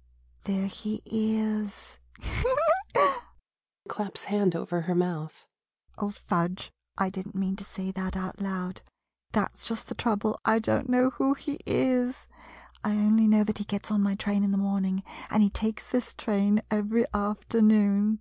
Oh, 0.00 0.42
there 0.44 0.66
he 0.66 1.02
is! 1.04 1.98
[.Giggles, 2.22 2.56
and 2.96 3.12
claps 3.90 4.24
hand 4.24 4.56
over 4.56 4.80
her 4.80 4.94
mouth.'] 4.94 5.46
Oh, 5.98 6.08
fudge— 6.08 6.72
I 6.96 7.10
did 7.10 7.26
n't 7.28 7.34
mean 7.34 7.54
to 7.56 7.64
say 7.64 7.90
that 7.90 8.16
out 8.16 8.36
50 8.36 8.44
SUBURBANITES 8.44 8.44
loud! 8.44 8.82
That 9.32 9.58
's 9.58 9.66
just 9.66 9.88
the 9.90 9.94
trouble— 9.94 10.40
I 10.46 10.58
don't 10.58 10.88
know 10.88 11.10
who 11.10 11.34
he 11.34 11.58
is. 11.66 12.26
I 12.82 12.92
only 12.92 13.28
know 13.28 13.44
that 13.44 13.58
he 13.58 13.64
gets 13.64 13.90
on 13.90 14.02
my 14.02 14.14
train 14.14 14.42
in 14.42 14.52
the 14.52 14.56
morning, 14.56 15.02
and 15.28 15.42
he 15.42 15.50
takes 15.50 15.86
this 15.86 16.14
train 16.14 16.62
every 16.70 17.04
afternoon. 17.12 18.20